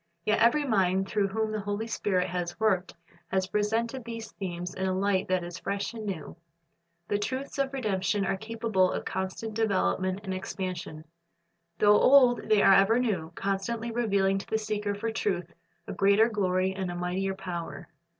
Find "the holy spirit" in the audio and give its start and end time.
1.51-2.27